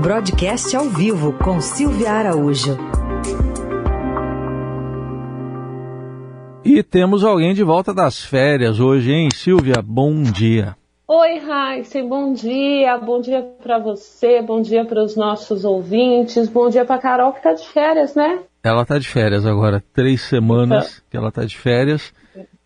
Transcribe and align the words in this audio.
Broadcast 0.00 0.76
ao 0.76 0.84
vivo 0.84 1.32
com 1.32 1.60
Silvia 1.60 2.12
Araújo. 2.12 2.78
E 6.64 6.84
temos 6.84 7.24
alguém 7.24 7.52
de 7.52 7.64
volta 7.64 7.92
das 7.92 8.24
férias 8.24 8.78
hoje, 8.78 9.10
hein? 9.10 9.28
Silvia, 9.34 9.82
bom 9.82 10.22
dia. 10.22 10.76
Oi, 11.08 11.38
Raíssa, 11.38 12.00
bom 12.04 12.32
dia. 12.32 12.96
Bom 12.98 13.20
dia 13.20 13.42
para 13.60 13.80
você, 13.80 14.40
bom 14.40 14.62
dia 14.62 14.84
para 14.84 15.02
os 15.02 15.16
nossos 15.16 15.64
ouvintes, 15.64 16.48
bom 16.48 16.68
dia 16.68 16.84
para 16.84 17.00
Carol 17.00 17.32
que 17.32 17.38
está 17.38 17.52
de 17.52 17.66
férias, 17.66 18.14
né? 18.14 18.38
Ela 18.62 18.82
está 18.82 19.00
de 19.00 19.08
férias 19.08 19.44
agora, 19.44 19.82
três 19.92 20.20
semanas 20.20 20.84
então. 20.84 21.04
que 21.10 21.16
ela 21.16 21.28
está 21.28 21.44
de 21.44 21.56
férias. 21.56 22.12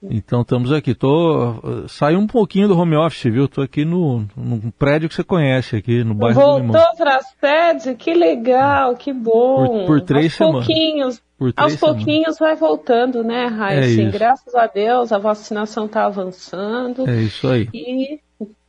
Então 0.03 0.43
estamos 0.43 0.73
aqui. 0.73 0.95
Tô 0.95 1.55
saí 1.89 2.16
um 2.16 2.27
pouquinho 2.27 2.68
do 2.68 2.79
home 2.79 2.96
office, 2.96 3.32
viu? 3.32 3.46
Tô 3.46 3.62
aqui 3.62 3.85
no, 3.85 4.27
no 4.36 4.73
prédio 4.73 5.09
que 5.09 5.14
você 5.14 5.23
conhece 5.23 5.77
aqui 5.77 6.03
no 6.03 6.14
bairro 6.14 6.41
Voltou 6.41 6.61
do 6.61 6.73
Voltou 6.73 6.96
para 6.96 7.17
a 7.17 7.23
sede? 7.23 7.95
Que 7.96 8.12
legal, 8.12 8.96
que 8.96 9.12
bom. 9.12 9.67
Por, 9.67 9.86
por 9.86 10.00
três 10.00 10.26
Aos 10.26 10.35
semanas. 10.35 10.67
Pouquinhos. 10.67 11.23
Por 11.39 11.53
três 11.53 11.73
Aos 11.73 11.81
semanas. 11.81 11.96
pouquinhos 12.04 12.39
vai 12.39 12.57
voltando, 12.57 13.23
né, 13.23 13.46
Raíssa? 13.46 14.03
É 14.03 14.11
Graças 14.11 14.54
a 14.54 14.67
Deus 14.67 15.12
a 15.12 15.18
vacinação 15.18 15.86
está 15.86 16.07
avançando. 16.07 17.09
É 17.09 17.23
isso 17.23 17.48
aí. 17.48 17.68
E 17.73 18.21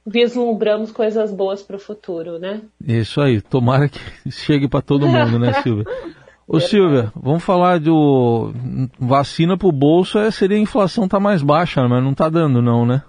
vislumbramos 0.06 0.92
coisas 0.92 1.32
boas 1.32 1.64
para 1.64 1.78
o 1.78 1.80
futuro, 1.80 2.38
né? 2.38 2.62
Isso 2.86 3.22
aí. 3.22 3.42
Tomara 3.42 3.90
que 3.90 4.00
chegue 4.30 4.68
para 4.68 4.82
todo 4.82 5.08
mundo, 5.08 5.40
né, 5.40 5.54
Silvia? 5.62 5.86
Ô 6.48 6.60
Silvia, 6.60 7.12
vamos 7.16 7.44
falar 7.44 7.80
do 7.80 8.52
vacina 9.00 9.58
para 9.58 9.68
o 9.68 9.72
bolso, 9.72 10.20
é, 10.20 10.30
seria 10.30 10.58
a 10.58 10.62
inflação 10.62 11.08
tá 11.08 11.20
mais 11.20 11.42
baixa, 11.42 11.88
mas 11.88 12.04
não 12.04 12.14
tá 12.14 12.30
dando 12.30 12.62
não, 12.62 12.86
né? 12.86 13.02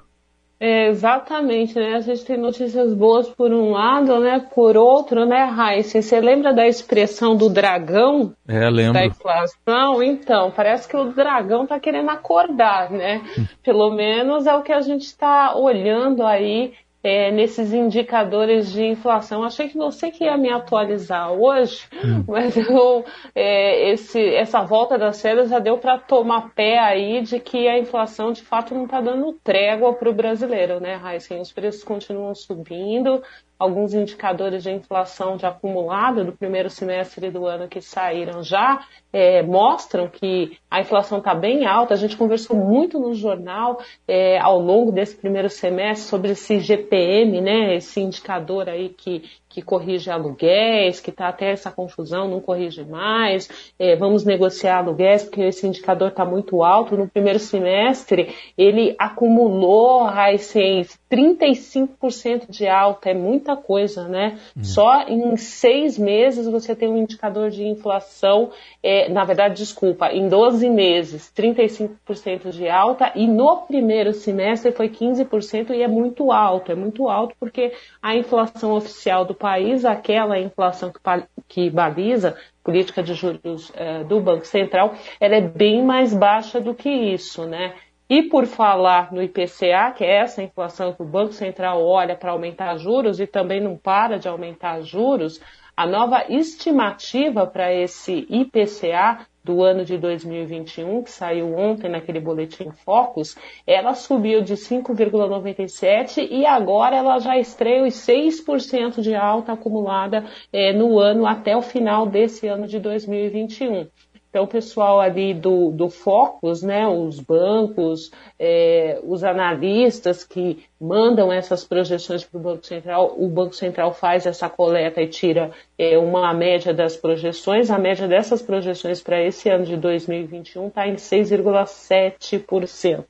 É, 0.60 0.88
exatamente, 0.88 1.74
né? 1.74 1.94
A 1.94 2.00
gente 2.00 2.24
tem 2.24 2.38
notícias 2.38 2.94
boas 2.94 3.28
por 3.28 3.52
um 3.52 3.72
lado, 3.72 4.18
né? 4.20 4.40
Por 4.54 4.76
outro, 4.76 5.26
né, 5.26 5.44
Raíssa? 5.44 6.00
Você 6.00 6.20
lembra 6.20 6.54
da 6.54 6.66
expressão 6.66 7.36
do 7.36 7.50
dragão? 7.50 8.32
É, 8.48 8.70
lembro. 8.70 8.94
Da 8.94 9.04
inflação? 9.04 10.02
Então, 10.02 10.52
parece 10.52 10.88
que 10.88 10.96
o 10.96 11.12
dragão 11.12 11.66
tá 11.66 11.78
querendo 11.78 12.08
acordar, 12.08 12.90
né? 12.90 13.20
Hum. 13.36 13.46
Pelo 13.62 13.90
menos 13.90 14.46
é 14.46 14.54
o 14.54 14.62
que 14.62 14.72
a 14.72 14.80
gente 14.80 15.02
está 15.02 15.54
olhando 15.56 16.24
aí 16.24 16.72
é, 17.04 17.30
nesses 17.30 17.74
indicadores 17.74 18.72
de 18.72 18.82
inflação. 18.82 19.44
Achei 19.44 19.68
que 19.68 19.76
você 19.76 20.10
que 20.10 20.24
ia 20.24 20.38
me 20.38 20.50
atualizar 20.50 21.30
hoje, 21.30 21.86
hum. 22.02 22.24
mas 22.26 22.56
eu, 22.56 23.04
é, 23.34 23.90
esse, 23.90 24.18
essa 24.34 24.62
volta 24.62 24.96
das 24.96 25.20
férias 25.20 25.50
já 25.50 25.58
deu 25.58 25.76
para 25.76 25.98
tomar 25.98 26.54
pé 26.54 26.78
aí 26.78 27.20
de 27.20 27.38
que 27.38 27.68
a 27.68 27.78
inflação 27.78 28.32
de 28.32 28.40
fato 28.40 28.74
não 28.74 28.86
está 28.86 29.02
dando 29.02 29.34
trégua 29.44 29.92
para 29.92 30.08
o 30.08 30.14
brasileiro, 30.14 30.80
né, 30.80 30.94
Raíssa? 30.94 31.34
Os 31.34 31.52
preços 31.52 31.84
continuam 31.84 32.34
subindo, 32.34 33.22
alguns 33.64 33.94
indicadores 33.94 34.62
de 34.62 34.70
inflação 34.70 35.36
de 35.36 35.46
acumulado 35.46 36.24
do 36.24 36.32
primeiro 36.32 36.68
semestre 36.68 37.30
do 37.30 37.46
ano 37.46 37.66
que 37.66 37.80
saíram 37.80 38.42
já 38.42 38.84
é, 39.12 39.42
mostram 39.42 40.06
que 40.08 40.58
a 40.70 40.80
inflação 40.80 41.18
está 41.18 41.34
bem 41.34 41.66
alta. 41.66 41.94
A 41.94 41.96
gente 41.96 42.16
conversou 42.16 42.56
muito 42.56 42.98
no 42.98 43.14
jornal 43.14 43.78
é, 44.06 44.38
ao 44.38 44.58
longo 44.58 44.92
desse 44.92 45.16
primeiro 45.16 45.48
semestre 45.48 46.08
sobre 46.08 46.32
esse 46.32 46.60
GPM, 46.60 47.40
né, 47.40 47.76
esse 47.76 48.00
indicador 48.00 48.68
aí 48.68 48.90
que 48.90 49.22
que 49.54 49.62
corrige 49.62 50.10
aluguéis, 50.10 50.98
que 50.98 51.10
está 51.10 51.28
até 51.28 51.52
essa 51.52 51.70
confusão, 51.70 52.26
não 52.28 52.40
corrige 52.40 52.82
mais, 52.82 53.48
é, 53.78 53.94
vamos 53.94 54.24
negociar 54.24 54.78
aluguéis, 54.78 55.22
porque 55.22 55.42
esse 55.42 55.64
indicador 55.64 56.08
está 56.08 56.24
muito 56.24 56.64
alto. 56.64 56.96
No 56.96 57.08
primeiro 57.08 57.38
semestre, 57.38 58.34
ele 58.58 58.96
acumulou, 58.98 60.10
Heisen, 60.10 60.84
35% 61.08 62.50
de 62.50 62.66
alta, 62.66 63.10
é 63.10 63.14
muita 63.14 63.56
coisa, 63.56 64.08
né? 64.08 64.40
Hum. 64.56 64.64
Só 64.64 65.02
em 65.06 65.36
seis 65.36 65.96
meses 65.96 66.48
você 66.48 66.74
tem 66.74 66.88
um 66.88 66.98
indicador 66.98 67.48
de 67.48 67.64
inflação, 67.64 68.50
é, 68.82 69.08
na 69.08 69.24
verdade, 69.24 69.54
desculpa, 69.54 70.08
em 70.10 70.28
12 70.28 70.68
meses, 70.68 71.32
35% 71.32 72.50
de 72.50 72.68
alta, 72.68 73.12
e 73.14 73.28
no 73.28 73.58
primeiro 73.58 74.12
semestre 74.12 74.72
foi 74.72 74.88
15% 74.88 75.70
e 75.70 75.80
é 75.80 75.86
muito 75.86 76.32
alto, 76.32 76.72
é 76.72 76.74
muito 76.74 77.08
alto 77.08 77.36
porque 77.38 77.72
a 78.02 78.16
inflação 78.16 78.72
oficial 78.72 79.24
do 79.24 79.43
país, 79.44 79.84
aquela 79.84 80.38
inflação 80.40 80.90
que, 80.90 80.98
que 81.46 81.68
baliza 81.68 82.34
política 82.62 83.02
de 83.02 83.12
juros 83.12 83.70
é, 83.74 84.02
do 84.02 84.18
Banco 84.18 84.46
Central, 84.46 84.94
ela 85.20 85.34
é 85.34 85.40
bem 85.42 85.84
mais 85.84 86.14
baixa 86.14 86.58
do 86.58 86.74
que 86.74 86.88
isso, 86.88 87.44
né? 87.44 87.74
E 88.08 88.22
por 88.22 88.46
falar 88.46 89.12
no 89.12 89.22
IPCA, 89.22 89.92
que 89.94 90.02
é 90.02 90.22
essa 90.22 90.42
inflação 90.42 90.94
que 90.94 91.02
o 91.02 91.04
Banco 91.04 91.34
Central 91.34 91.84
olha 91.84 92.16
para 92.16 92.30
aumentar 92.30 92.78
juros 92.78 93.20
e 93.20 93.26
também 93.26 93.60
não 93.60 93.76
para 93.76 94.18
de 94.18 94.26
aumentar 94.26 94.80
juros, 94.80 95.38
a 95.76 95.86
nova 95.86 96.24
estimativa 96.30 97.46
para 97.46 97.70
esse 97.70 98.26
IPCA 98.30 99.26
do 99.44 99.62
ano 99.62 99.84
de 99.84 99.98
2021, 99.98 101.02
que 101.02 101.10
saiu 101.10 101.54
ontem 101.54 101.90
naquele 101.90 102.18
boletim 102.18 102.70
Focus, 102.70 103.36
ela 103.66 103.94
subiu 103.94 104.40
de 104.40 104.54
5,97 104.54 106.26
e 106.30 106.46
agora 106.46 106.96
ela 106.96 107.18
já 107.18 107.36
estreia 107.36 107.84
os 107.84 107.94
6% 107.94 109.02
de 109.02 109.14
alta 109.14 109.52
acumulada 109.52 110.24
é, 110.50 110.72
no 110.72 110.98
ano 110.98 111.26
até 111.26 111.54
o 111.54 111.60
final 111.60 112.06
desse 112.06 112.46
ano 112.46 112.66
de 112.66 112.80
2021. 112.80 113.86
Então, 114.34 114.42
o 114.42 114.48
pessoal 114.48 115.00
ali 115.00 115.32
do, 115.32 115.70
do 115.70 115.88
Focus, 115.88 116.60
né, 116.60 116.88
os 116.88 117.20
bancos, 117.20 118.10
é, 118.36 118.98
os 119.04 119.22
analistas 119.22 120.24
que 120.24 120.64
mandam 120.80 121.32
essas 121.32 121.64
projeções 121.64 122.24
para 122.24 122.40
o 122.40 122.42
Banco 122.42 122.66
Central, 122.66 123.14
o 123.16 123.28
Banco 123.28 123.54
Central 123.54 123.94
faz 123.94 124.26
essa 124.26 124.50
coleta 124.50 125.00
e 125.00 125.06
tira 125.06 125.52
é, 125.78 125.96
uma 125.96 126.34
média 126.34 126.74
das 126.74 126.96
projeções. 126.96 127.70
A 127.70 127.78
média 127.78 128.08
dessas 128.08 128.42
projeções 128.42 129.00
para 129.00 129.22
esse 129.22 129.48
ano 129.48 129.66
de 129.66 129.76
2021 129.76 130.66
está 130.66 130.88
em 130.88 130.96
6,7%. 130.96 133.04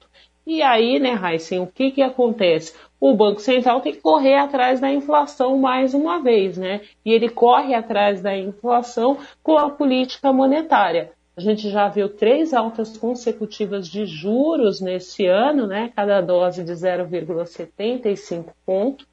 E 0.47 0.61
aí, 0.61 0.99
né, 0.99 1.15
Heisen, 1.15 1.61
o 1.61 1.67
que, 1.67 1.91
que 1.91 2.03
acontece? 2.03 2.75
O 3.01 3.15
Banco 3.15 3.41
Central 3.41 3.81
tem 3.81 3.93
que 3.93 4.01
correr 4.01 4.37
atrás 4.37 4.79
da 4.79 4.93
inflação 4.93 5.57
mais 5.59 5.95
uma 5.95 6.23
vez, 6.23 6.59
né? 6.59 6.83
E 7.05 7.13
ele 7.13 7.31
corre 7.31 7.75
atrás 7.75 8.21
da 8.21 8.37
inflação 8.37 9.17
com 9.43 9.57
a 9.57 9.71
política 9.71 10.33
monetária. 10.33 11.13
A 11.37 11.41
gente 11.41 11.69
já 11.69 11.89
viu 11.89 12.09
três 12.09 12.55
altas 12.55 12.97
consecutivas 12.97 13.89
de 13.89 14.07
juros 14.07 14.81
nesse 14.81 15.27
ano, 15.27 15.67
né? 15.67 15.91
Cada 15.97 16.21
dose 16.21 16.63
de 16.63 16.73
0,75 16.73 18.53
ponto. 18.65 19.07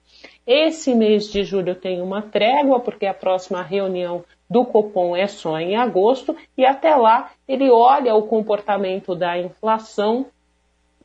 Esse 0.45 0.93
mês 0.93 1.31
de 1.31 1.43
julho 1.43 1.73
tem 1.75 2.01
uma 2.01 2.21
trégua, 2.21 2.79
porque 2.79 3.05
a 3.05 3.13
próxima 3.13 3.61
reunião 3.61 4.23
do 4.49 4.65
Copom 4.65 5.15
é 5.15 5.27
só 5.27 5.57
em 5.59 5.75
agosto, 5.75 6.35
e 6.57 6.65
até 6.65 6.95
lá 6.95 7.31
ele 7.47 7.71
olha 7.71 8.13
o 8.15 8.23
comportamento 8.23 9.15
da 9.15 9.39
inflação 9.39 10.25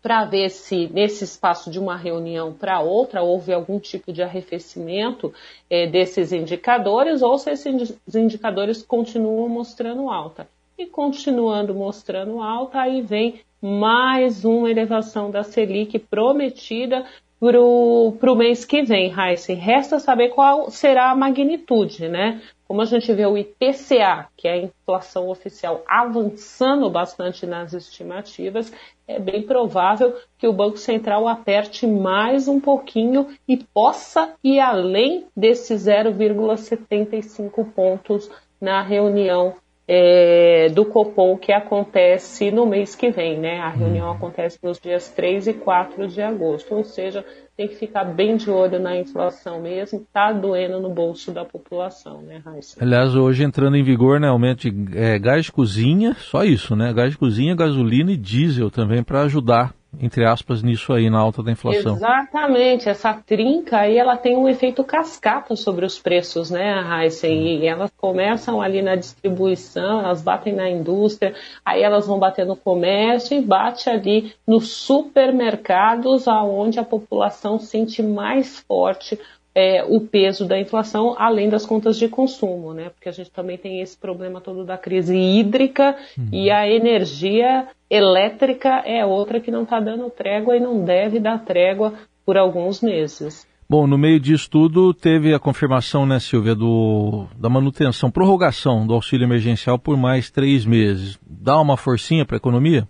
para 0.03 0.25
ver 0.25 0.51
se 0.51 0.89
nesse 0.93 1.25
espaço 1.25 1.71
de 1.71 1.79
uma 1.79 1.97
reunião 1.97 2.53
para 2.53 2.81
outra 2.81 3.23
houve 3.23 3.53
algum 3.53 3.79
tipo 3.79 4.13
de 4.13 4.23
arrefecimento 4.23 5.33
é, 5.69 5.87
desses 5.87 6.33
indicadores 6.33 7.23
ou 7.23 7.39
se 7.39 7.51
esses 7.51 7.97
indicadores 8.15 8.83
continuam 8.83 9.49
mostrando 9.49 10.09
alta. 10.11 10.49
E 10.79 10.87
continuando 10.87 11.75
mostrando 11.75 12.41
alta, 12.43 12.81
aí 12.81 13.01
vem 13.01 13.41
mais 13.61 14.45
uma 14.45 14.71
elevação 14.71 15.31
da 15.31 15.43
Selic 15.43 15.99
prometida 15.99 17.07
para 17.39 17.61
o 17.61 18.35
mês 18.35 18.65
que 18.65 18.83
vem, 18.83 19.11
Raíssa. 19.11 19.53
Resta 19.53 19.99
saber 19.99 20.31
qual 20.31 20.71
será 20.71 21.11
a 21.11 21.17
magnitude, 21.17 22.09
né? 22.09 22.41
Como 22.67 22.81
a 22.81 22.85
gente 22.85 23.13
vê 23.13 23.25
o 23.27 23.37
IPCA, 23.39 24.29
que 24.37 24.49
é 24.49 24.53
a 24.53 24.59
inflação 24.59 25.29
oficial, 25.29 25.85
avançando 25.87 26.91
bastante 26.91 27.47
nas 27.47 27.73
estimativas, 27.73 28.73
é 29.07 29.21
bem 29.21 29.43
provável 29.43 30.17
que 30.37 30.49
o 30.49 30.53
Banco 30.53 30.77
Central 30.77 31.29
aperte 31.29 31.87
mais 31.87 32.49
um 32.49 32.59
pouquinho 32.59 33.29
e 33.47 33.57
possa 33.57 34.35
ir 34.43 34.59
além 34.59 35.27
desses 35.37 35.87
0,75 35.87 37.73
pontos 37.73 38.29
na 38.61 38.83
reunião 38.83 39.55
é, 39.89 40.69
do 40.71 40.85
Copom 40.85 41.37
que 41.37 41.53
acontece 41.53 42.51
no 42.51 42.67
mês 42.67 42.97
que 42.97 43.11
vem, 43.11 43.39
né? 43.39 43.61
A 43.61 43.69
reunião 43.69 44.09
uhum. 44.09 44.15
acontece 44.15 44.59
nos 44.63 44.81
dias 44.81 45.09
3 45.11 45.47
e 45.49 45.55
4 45.55 46.09
de 46.09 46.21
agosto, 46.21 46.75
ou 46.75 46.83
seja, 46.83 47.25
tem 47.57 47.69
que 47.69 47.77
ficar 47.77 48.05
bem 48.05 48.37
de 48.37 48.51
olho 48.51 48.81
na 48.81 48.99
inflação 48.99 49.63
mesmo, 49.63 50.05
tá 50.13 50.33
doendo 50.33 50.81
no 50.81 50.91
bolso 50.91 51.33
da 51.33 51.45
população, 51.45 52.21
né, 52.21 52.43
Raíssa? 52.45 52.83
Aliás, 52.83 53.15
hoje 53.15 53.45
entrando 53.45 53.77
em 53.77 53.85
vigor, 53.85 54.19
né, 54.19 54.29
aumento 54.29 54.69
de 54.69 54.99
é, 54.99 55.19
gás 55.19 55.47
de 55.47 55.53
cozinha, 55.53 56.15
só 56.19 56.45
isso, 56.45 56.75
né? 56.75 56.93
Gás 56.93 57.13
de 57.13 57.19
cozinha, 57.19 57.55
gasolina 57.55 58.11
e 58.11 58.17
diesel 58.17 58.71
também 58.71 59.03
para 59.03 59.23
ajudar 59.23 59.73
entre 60.01 60.25
aspas, 60.25 60.63
nisso 60.63 60.93
aí, 60.93 61.09
na 61.09 61.19
alta 61.19 61.43
da 61.43 61.51
inflação. 61.51 61.97
Exatamente, 61.97 62.89
essa 62.89 63.15
trinca 63.15 63.79
aí, 63.79 63.97
ela 63.97 64.17
tem 64.17 64.37
um 64.37 64.49
efeito 64.49 64.85
cascata 64.85 65.57
sobre 65.57 65.85
os 65.85 65.99
preços, 65.99 66.51
né, 66.51 66.81
Raíssa? 66.81 67.27
E 67.29 67.67
elas 67.67 67.91
começam 67.97 68.61
ali 68.61 68.83
na 68.83 68.95
distribuição, 68.95 70.01
elas 70.01 70.23
batem 70.23 70.55
na 70.55 70.69
indústria, 70.69 71.35
aí 71.65 71.83
elas 71.83 72.07
vão 72.07 72.19
bater 72.19 72.45
no 72.45 72.57
comércio 72.57 73.37
e 73.37 73.43
bate 73.43 73.89
ali 73.89 74.33
nos 74.47 74.73
supermercados, 74.73 76.29
aonde 76.29 76.79
a 76.79 76.85
população 76.85 77.59
sente 77.59 78.03
mais 78.03 78.61
forte 78.61 79.19
é, 79.57 79.83
o 79.89 80.03
peso 80.03 80.47
da 80.47 80.61
inflação, 80.61 81.15
além 81.17 81.49
das 81.49 81.65
contas 81.65 81.97
de 81.97 82.09
consumo, 82.09 82.75
né? 82.75 82.91
Porque 82.91 83.09
a 83.09 83.13
gente 83.13 83.31
também 83.31 83.57
tem 83.57 83.81
esse 83.81 83.97
problema 83.97 84.39
todo 84.39 84.67
da 84.67 84.77
crise 84.77 85.17
hídrica 85.17 85.97
uhum. 86.19 86.29
e 86.31 86.51
a 86.51 86.69
energia 86.71 87.67
elétrica 87.89 88.83
é 88.85 89.03
outra 89.07 89.41
que 89.41 89.51
não 89.51 89.63
está 89.63 89.81
dando 89.81 90.11
trégua 90.11 90.59
e 90.59 90.61
não 90.61 90.85
deve 90.85 91.19
dar 91.19 91.43
trégua 91.43 91.95
por 92.27 92.37
alguns 92.37 92.83
meses. 92.83 93.47
Bom, 93.67 93.87
no 93.87 93.97
meio 93.97 94.21
disso 94.21 94.51
tudo, 94.51 94.93
teve 94.93 95.33
a 95.33 95.39
confirmação, 95.39 96.05
né, 96.05 96.21
Silvia, 96.21 96.55
do, 96.55 97.25
da 97.35 97.49
manutenção, 97.49 98.11
prorrogação 98.11 98.87
do 98.87 98.93
auxílio 98.93 99.25
emergencial 99.25 99.79
por 99.79 99.97
mais 99.97 100.31
três 100.31 100.67
meses. 100.67 101.19
Dá 101.27 101.59
uma 101.59 101.79
forcinha 101.79 102.27
para 102.27 102.37
a 102.37 102.39
economia? 102.39 102.87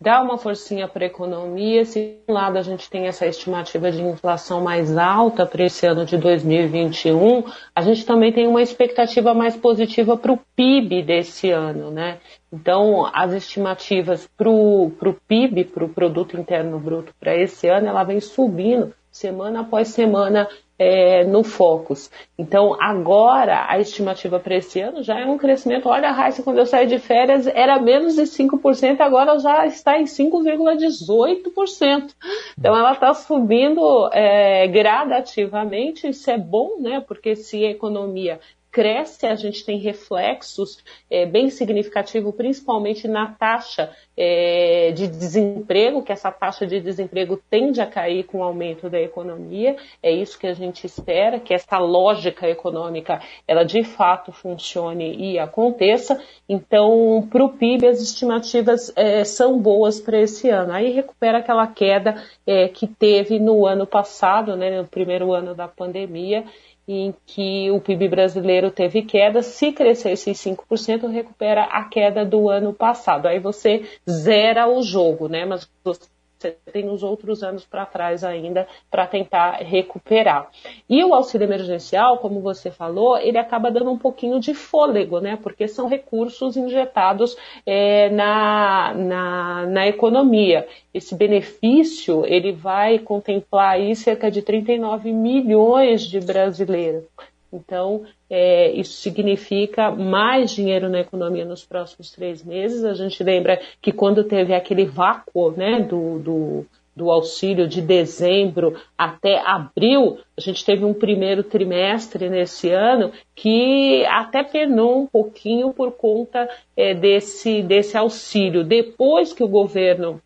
Dá 0.00 0.20
uma 0.22 0.36
forcinha 0.36 0.86
para 0.86 1.04
a 1.04 1.06
economia. 1.06 1.84
Se, 1.84 2.00
de 2.00 2.18
um 2.28 2.34
lado, 2.34 2.58
a 2.58 2.62
gente 2.62 2.90
tem 2.90 3.06
essa 3.06 3.26
estimativa 3.26 3.90
de 3.90 4.02
inflação 4.02 4.60
mais 4.60 4.96
alta 4.98 5.46
para 5.46 5.64
esse 5.64 5.86
ano 5.86 6.04
de 6.04 6.18
2021, 6.18 7.44
a 7.74 7.80
gente 7.80 8.04
também 8.04 8.32
tem 8.32 8.46
uma 8.46 8.60
expectativa 8.60 9.32
mais 9.32 9.56
positiva 9.56 10.16
para 10.16 10.32
o 10.32 10.40
PIB 10.56 11.02
desse 11.02 11.50
ano, 11.50 11.90
né? 11.90 12.18
Então, 12.52 13.08
as 13.12 13.32
estimativas 13.32 14.28
para 14.36 14.48
o 14.48 15.16
PIB, 15.26 15.64
para 15.64 15.84
o 15.84 15.88
Produto 15.88 16.36
Interno 16.36 16.78
Bruto, 16.78 17.14
para 17.18 17.36
esse 17.36 17.68
ano, 17.68 17.86
ela 17.88 18.04
vem 18.04 18.20
subindo 18.20 18.92
semana 19.10 19.60
após 19.60 19.88
semana 19.88 20.48
é, 20.78 21.24
no 21.24 21.42
Focus. 21.44 22.10
Então, 22.38 22.76
agora, 22.80 23.66
a 23.68 23.78
estimativa 23.78 24.40
para 24.40 24.56
esse 24.56 24.80
ano 24.80 25.02
já 25.02 25.20
é 25.20 25.26
um 25.26 25.36
crescimento. 25.38 25.88
Olha, 25.88 26.10
Raíssa, 26.10 26.42
quando 26.42 26.58
eu 26.58 26.66
saí 26.66 26.86
de 26.86 26.98
férias 26.98 27.46
era 27.46 27.80
menos 27.80 28.16
de 28.16 28.22
5%, 28.22 29.00
agora 29.00 29.38
já 29.38 29.66
está 29.66 29.98
em 29.98 30.04
5,18%. 30.04 32.14
Então, 32.58 32.76
ela 32.76 32.92
está 32.92 33.14
subindo 33.14 34.10
é, 34.12 34.66
gradativamente. 34.68 36.08
Isso 36.08 36.30
é 36.30 36.38
bom, 36.38 36.80
né? 36.80 37.00
Porque 37.00 37.36
se 37.36 37.64
a 37.64 37.70
economia 37.70 38.40
cresce, 38.74 39.24
a 39.24 39.36
gente 39.36 39.64
tem 39.64 39.78
reflexos 39.78 40.82
é, 41.08 41.24
bem 41.24 41.48
significativos, 41.48 42.34
principalmente 42.34 43.06
na 43.06 43.28
taxa 43.30 43.92
é, 44.16 44.90
de 44.92 45.06
desemprego, 45.06 46.02
que 46.02 46.10
essa 46.10 46.32
taxa 46.32 46.66
de 46.66 46.80
desemprego 46.80 47.40
tende 47.48 47.80
a 47.80 47.86
cair 47.86 48.24
com 48.24 48.38
o 48.38 48.42
aumento 48.42 48.90
da 48.90 49.00
economia. 49.00 49.76
É 50.02 50.10
isso 50.10 50.36
que 50.36 50.48
a 50.48 50.54
gente 50.54 50.84
espera, 50.84 51.38
que 51.38 51.54
essa 51.54 51.78
lógica 51.78 52.48
econômica 52.48 53.20
ela 53.46 53.62
de 53.62 53.84
fato 53.84 54.32
funcione 54.32 55.14
e 55.18 55.38
aconteça. 55.38 56.20
Então, 56.48 57.28
para 57.30 57.44
o 57.44 57.50
PIB, 57.50 57.86
as 57.86 58.02
estimativas 58.02 58.92
é, 58.96 59.22
são 59.22 59.56
boas 59.56 60.00
para 60.00 60.20
esse 60.20 60.50
ano. 60.50 60.72
Aí 60.72 60.90
recupera 60.90 61.38
aquela 61.38 61.68
queda 61.68 62.20
é, 62.44 62.66
que 62.66 62.88
teve 62.88 63.38
no 63.38 63.66
ano 63.66 63.86
passado, 63.86 64.56
né, 64.56 64.82
no 64.82 64.88
primeiro 64.88 65.32
ano 65.32 65.54
da 65.54 65.68
pandemia, 65.68 66.44
em 66.86 67.14
que 67.26 67.70
o 67.70 67.80
PIB 67.80 68.08
brasileiro 68.08 68.70
teve 68.70 69.02
queda, 69.02 69.42
se 69.42 69.72
crescer 69.72 70.12
esses 70.12 70.38
5%, 70.38 71.08
recupera 71.10 71.64
a 71.64 71.84
queda 71.84 72.24
do 72.24 72.48
ano 72.48 72.72
passado. 72.72 73.26
Aí 73.26 73.38
você 73.38 73.84
zera 74.08 74.68
o 74.68 74.82
jogo, 74.82 75.28
né? 75.28 75.44
Mas 75.44 75.68
você 75.82 76.08
tem 76.50 76.88
os 76.88 77.02
outros 77.02 77.42
anos 77.42 77.64
para 77.64 77.86
trás 77.86 78.24
ainda 78.24 78.66
para 78.90 79.06
tentar 79.06 79.58
recuperar. 79.62 80.50
E 80.88 81.02
o 81.04 81.14
auxílio 81.14 81.44
emergencial, 81.44 82.18
como 82.18 82.40
você 82.40 82.70
falou, 82.70 83.16
ele 83.18 83.38
acaba 83.38 83.70
dando 83.70 83.90
um 83.90 83.98
pouquinho 83.98 84.40
de 84.40 84.54
fôlego, 84.54 85.20
né? 85.20 85.38
Porque 85.42 85.68
são 85.68 85.88
recursos 85.88 86.56
injetados 86.56 87.36
é, 87.66 88.08
na, 88.10 88.94
na, 88.94 89.66
na 89.66 89.86
economia. 89.86 90.66
Esse 90.92 91.14
benefício 91.14 92.24
ele 92.26 92.52
vai 92.52 92.98
contemplar 92.98 93.74
aí 93.74 93.94
cerca 93.96 94.30
de 94.30 94.42
39 94.42 95.12
milhões 95.12 96.02
de 96.02 96.20
brasileiros. 96.20 97.04
Então, 97.54 98.02
é, 98.28 98.72
isso 98.72 99.00
significa 99.00 99.90
mais 99.90 100.50
dinheiro 100.50 100.88
na 100.88 101.00
economia 101.00 101.44
nos 101.44 101.64
próximos 101.64 102.10
três 102.10 102.44
meses. 102.44 102.84
A 102.84 102.94
gente 102.94 103.22
lembra 103.22 103.60
que 103.80 103.92
quando 103.92 104.24
teve 104.24 104.54
aquele 104.54 104.84
vácuo 104.84 105.52
né, 105.52 105.80
do, 105.80 106.18
do, 106.18 106.66
do 106.96 107.10
auxílio 107.10 107.68
de 107.68 107.80
dezembro 107.80 108.76
até 108.98 109.38
abril, 109.38 110.18
a 110.36 110.40
gente 110.40 110.64
teve 110.64 110.84
um 110.84 110.94
primeiro 110.94 111.42
trimestre 111.42 112.28
nesse 112.28 112.70
ano 112.70 113.12
que 113.34 114.04
até 114.06 114.42
penou 114.42 115.02
um 115.02 115.06
pouquinho 115.06 115.72
por 115.72 115.92
conta 115.92 116.48
é, 116.76 116.92
desse, 116.94 117.62
desse 117.62 117.96
auxílio. 117.96 118.64
Depois 118.64 119.32
que 119.32 119.44
o 119.44 119.48
governo 119.48 120.20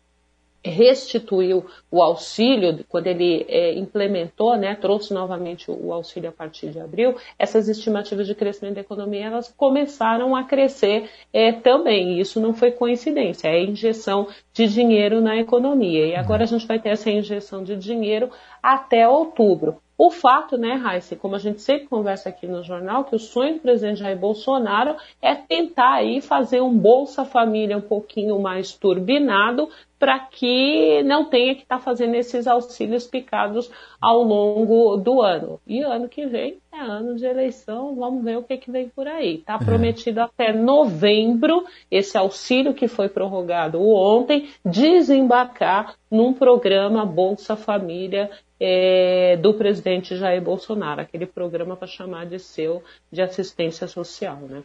restituiu 0.63 1.65
o 1.89 2.01
auxílio, 2.01 2.83
quando 2.87 3.07
ele 3.07 3.45
é, 3.47 3.73
implementou, 3.73 4.57
né, 4.57 4.75
trouxe 4.75 5.13
novamente 5.13 5.71
o 5.71 5.93
auxílio 5.93 6.29
a 6.29 6.33
partir 6.33 6.69
de 6.69 6.79
abril, 6.79 7.15
essas 7.37 7.69
estimativas 7.69 8.27
de 8.27 8.35
crescimento 8.35 8.75
da 8.75 8.81
economia 8.81 9.25
elas 9.25 9.53
começaram 9.55 10.35
a 10.35 10.43
crescer 10.43 11.09
é, 11.31 11.51
também. 11.51 12.13
E 12.13 12.19
isso 12.19 12.39
não 12.39 12.53
foi 12.53 12.71
coincidência, 12.71 13.47
é 13.47 13.63
injeção 13.63 14.27
de 14.53 14.67
dinheiro 14.67 15.21
na 15.21 15.37
economia. 15.37 16.07
E 16.07 16.15
agora 16.15 16.43
a 16.43 16.47
gente 16.47 16.67
vai 16.67 16.79
ter 16.79 16.89
essa 16.89 17.09
injeção 17.09 17.63
de 17.63 17.75
dinheiro 17.75 18.29
até 18.61 19.07
outubro. 19.07 19.77
O 20.01 20.09
fato, 20.09 20.57
né, 20.57 20.75
Raíssa, 20.75 21.17
como 21.17 21.35
a 21.35 21.39
gente 21.39 21.61
sempre 21.61 21.89
conversa 21.89 22.29
aqui 22.29 22.47
no 22.47 22.63
jornal, 22.63 23.03
que 23.03 23.17
o 23.17 23.19
sonho 23.19 23.55
do 23.55 23.59
presidente 23.59 23.99
Jair 23.99 24.17
Bolsonaro 24.17 24.95
é 25.21 25.35
tentar 25.35 25.95
aí 25.95 26.21
fazer 26.21 26.61
um 26.61 26.73
Bolsa 26.73 27.25
Família 27.25 27.77
um 27.77 27.81
pouquinho 27.81 28.39
mais 28.39 28.71
turbinado 28.71 29.67
para 29.99 30.17
que 30.17 31.03
não 31.03 31.25
tenha 31.25 31.53
que 31.53 31.63
estar 31.63 31.79
tá 31.79 31.83
fazendo 31.83 32.15
esses 32.15 32.47
auxílios 32.47 33.05
picados 33.05 33.69
ao 33.99 34.23
longo 34.23 34.95
do 34.95 35.21
ano. 35.21 35.59
E 35.67 35.81
ano 35.81 36.07
que 36.07 36.25
vem 36.25 36.59
é 36.71 36.79
ano 36.79 37.17
de 37.17 37.25
eleição, 37.25 37.93
vamos 37.93 38.23
ver 38.23 38.37
o 38.37 38.43
que, 38.43 38.55
que 38.55 38.71
vem 38.71 38.87
por 38.87 39.05
aí. 39.05 39.35
Está 39.35 39.55
é. 39.55 39.65
prometido 39.65 40.21
até 40.21 40.53
novembro 40.53 41.65
esse 41.91 42.17
auxílio 42.17 42.73
que 42.73 42.87
foi 42.87 43.09
prorrogado 43.09 43.81
ontem 43.81 44.47
desembarcar 44.63 45.95
num 46.09 46.31
programa 46.31 47.05
Bolsa 47.05 47.57
Família 47.57 48.31
é, 48.59 49.37
do 49.37 49.53
presidente 49.53 50.15
Jair 50.15 50.41
Bolsonaro, 50.41 51.01
aquele 51.01 51.25
programa 51.25 51.75
para 51.75 51.87
chamar 51.87 52.25
de 52.25 52.39
seu 52.39 52.83
de 53.11 53.21
assistência 53.21 53.87
social, 53.87 54.37
né? 54.49 54.63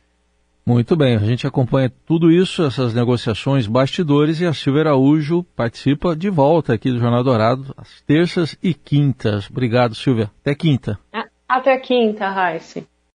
Muito 0.66 0.96
bem, 0.96 1.14
a 1.14 1.18
gente 1.18 1.46
acompanha 1.46 1.92
tudo 2.06 2.32
isso, 2.32 2.64
essas 2.64 2.94
negociações, 2.94 3.66
bastidores, 3.66 4.40
e 4.40 4.46
a 4.46 4.54
Silvia 4.54 4.80
Araújo 4.82 5.44
participa 5.54 6.16
de 6.16 6.30
volta 6.30 6.72
aqui 6.72 6.90
do 6.90 6.98
Jornal 6.98 7.22
Dourado, 7.22 7.74
às 7.76 8.00
terças 8.00 8.56
e 8.62 8.72
quintas. 8.72 9.50
Obrigado, 9.50 9.94
Silvia. 9.94 10.30
Até 10.40 10.54
quinta. 10.54 10.98
Até 11.46 11.76
quinta, 11.76 12.30
Raíssa. 12.30 12.82